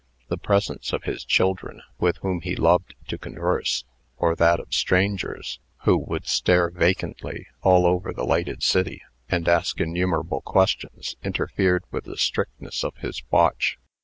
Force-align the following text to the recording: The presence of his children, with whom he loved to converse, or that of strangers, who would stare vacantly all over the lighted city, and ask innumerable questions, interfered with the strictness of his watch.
The 0.29 0.37
presence 0.39 0.93
of 0.93 1.03
his 1.03 1.23
children, 1.23 1.83
with 1.99 2.17
whom 2.23 2.41
he 2.41 2.55
loved 2.55 2.95
to 3.07 3.19
converse, 3.19 3.85
or 4.17 4.35
that 4.35 4.59
of 4.59 4.73
strangers, 4.73 5.59
who 5.83 5.95
would 5.95 6.25
stare 6.25 6.71
vacantly 6.71 7.45
all 7.61 7.85
over 7.85 8.11
the 8.11 8.23
lighted 8.25 8.63
city, 8.63 9.03
and 9.29 9.47
ask 9.47 9.79
innumerable 9.79 10.41
questions, 10.41 11.17
interfered 11.23 11.83
with 11.91 12.05
the 12.05 12.17
strictness 12.17 12.83
of 12.83 12.97
his 12.97 13.21
watch. 13.29 13.77